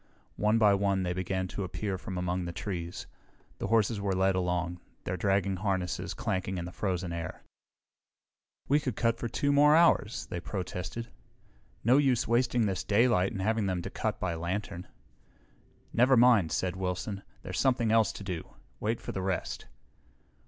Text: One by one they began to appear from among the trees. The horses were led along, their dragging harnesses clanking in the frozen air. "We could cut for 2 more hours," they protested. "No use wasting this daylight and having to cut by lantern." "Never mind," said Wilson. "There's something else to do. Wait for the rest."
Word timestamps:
One 0.37 0.57
by 0.57 0.73
one 0.73 1.03
they 1.03 1.13
began 1.13 1.47
to 1.49 1.63
appear 1.63 1.95
from 1.95 2.17
among 2.17 2.45
the 2.45 2.51
trees. 2.51 3.05
The 3.59 3.67
horses 3.67 4.01
were 4.01 4.15
led 4.15 4.33
along, 4.33 4.79
their 5.03 5.15
dragging 5.15 5.57
harnesses 5.57 6.15
clanking 6.15 6.57
in 6.57 6.65
the 6.65 6.71
frozen 6.71 7.13
air. 7.13 7.43
"We 8.67 8.79
could 8.79 8.95
cut 8.95 9.19
for 9.19 9.27
2 9.27 9.51
more 9.51 9.75
hours," 9.75 10.25
they 10.25 10.39
protested. 10.39 11.09
"No 11.83 11.99
use 11.99 12.27
wasting 12.27 12.65
this 12.65 12.83
daylight 12.83 13.31
and 13.31 13.43
having 13.43 13.67
to 13.79 13.89
cut 13.91 14.19
by 14.19 14.33
lantern." 14.33 14.87
"Never 15.93 16.17
mind," 16.17 16.51
said 16.51 16.75
Wilson. 16.75 17.21
"There's 17.43 17.59
something 17.59 17.91
else 17.91 18.11
to 18.13 18.23
do. 18.23 18.55
Wait 18.79 18.99
for 18.99 19.11
the 19.11 19.21
rest." 19.21 19.67